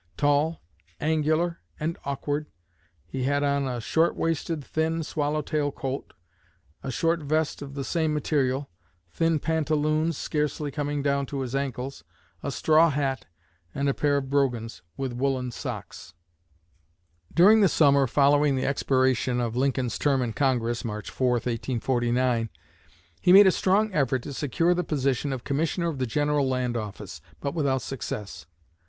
Tall, 0.17 0.59
angular, 0.99 1.59
and 1.79 1.95
awkward, 2.05 2.47
he 3.05 3.25
had 3.25 3.43
on 3.43 3.67
a 3.67 3.79
short 3.79 4.15
waisted, 4.15 4.63
thin, 4.65 5.03
swallow 5.03 5.43
tail 5.43 5.71
coat, 5.71 6.13
a 6.81 6.89
short 6.89 7.19
vest 7.19 7.61
of 7.61 7.75
the 7.75 7.83
same 7.83 8.11
material, 8.11 8.67
thin 9.11 9.37
pantaloons 9.37 10.17
scarcely 10.17 10.71
coming 10.71 11.03
down 11.03 11.27
to 11.27 11.41
his 11.41 11.53
ankles, 11.53 12.03
a 12.41 12.51
straw 12.51 12.89
hat, 12.89 13.27
and 13.75 13.87
a 13.87 13.93
pair 13.93 14.17
of 14.17 14.27
brogans, 14.31 14.81
with 14.97 15.13
woollen 15.13 15.51
socks." 15.51 16.15
During 17.31 17.61
the 17.61 17.69
summer 17.69 18.07
following 18.07 18.55
the 18.55 18.65
expiration 18.65 19.39
of 19.39 19.55
Lincoln's 19.55 19.99
term 19.99 20.23
in 20.23 20.33
Congress 20.33 20.83
(March 20.83 21.11
4, 21.11 21.29
1849) 21.33 22.49
he 23.21 23.31
made 23.31 23.45
a 23.45 23.51
strong 23.51 23.93
effort 23.93 24.23
to 24.23 24.33
secure 24.33 24.73
the 24.73 24.83
position 24.83 25.31
of 25.31 25.43
Commissioner 25.43 25.89
of 25.89 25.99
the 25.99 26.07
General 26.07 26.49
Land 26.49 26.75
Office, 26.75 27.21
but 27.39 27.53
without 27.53 27.83
success. 27.83 28.47